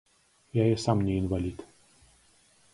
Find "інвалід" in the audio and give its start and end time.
1.17-1.63